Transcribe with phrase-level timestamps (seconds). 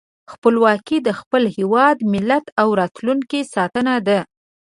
[0.31, 4.19] خپلواکي د خپل هېواد، ملت او راتلونکي ساتنه ده.